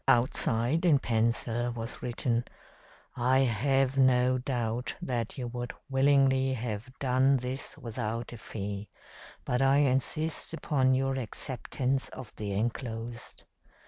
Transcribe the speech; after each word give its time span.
Outside, 0.07 0.83
in 0.83 0.97
pencil, 0.97 1.69
was 1.73 2.01
written: 2.01 2.43
'I 3.15 3.39
have 3.41 3.99
no 3.99 4.39
doubt 4.39 4.95
that 4.99 5.37
you 5.37 5.45
would 5.49 5.73
willingly 5.91 6.53
have 6.53 6.89
done 6.97 7.37
this 7.37 7.77
without 7.77 8.33
a 8.33 8.37
fee, 8.39 8.89
but 9.45 9.61
I 9.61 9.75
insist 9.77 10.55
upon 10.55 10.95
your 10.95 11.19
acceptance 11.19 12.09
of 12.09 12.35
the 12.37 12.51
enclosed.' 12.53 13.43